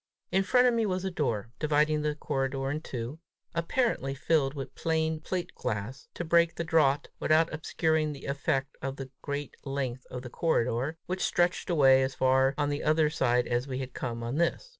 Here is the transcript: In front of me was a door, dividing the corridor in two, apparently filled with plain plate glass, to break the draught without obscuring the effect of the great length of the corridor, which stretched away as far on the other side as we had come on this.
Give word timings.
In 0.31 0.41
front 0.41 0.65
of 0.65 0.73
me 0.73 0.83
was 0.87 1.05
a 1.05 1.11
door, 1.11 1.51
dividing 1.59 2.01
the 2.01 2.15
corridor 2.15 2.71
in 2.71 2.81
two, 2.81 3.19
apparently 3.53 4.15
filled 4.15 4.55
with 4.55 4.73
plain 4.73 5.19
plate 5.19 5.53
glass, 5.53 6.07
to 6.15 6.23
break 6.25 6.55
the 6.55 6.63
draught 6.63 7.11
without 7.19 7.53
obscuring 7.53 8.11
the 8.11 8.25
effect 8.25 8.75
of 8.81 8.95
the 8.95 9.11
great 9.21 9.55
length 9.63 10.07
of 10.09 10.23
the 10.23 10.29
corridor, 10.31 10.97
which 11.05 11.21
stretched 11.21 11.69
away 11.69 12.01
as 12.01 12.15
far 12.15 12.55
on 12.57 12.69
the 12.69 12.81
other 12.83 13.11
side 13.11 13.45
as 13.45 13.67
we 13.67 13.77
had 13.77 13.93
come 13.93 14.23
on 14.23 14.37
this. 14.37 14.69